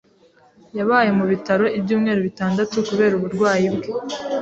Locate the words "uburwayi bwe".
3.15-3.89